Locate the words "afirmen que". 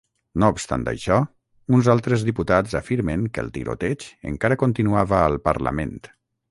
2.81-3.45